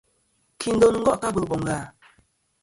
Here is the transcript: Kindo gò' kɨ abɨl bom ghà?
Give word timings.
Kindo 0.59 0.85
gò' 1.05 1.19
kɨ 1.19 1.21
abɨl 1.27 1.43
bom 1.49 1.63
ghà? 1.67 1.77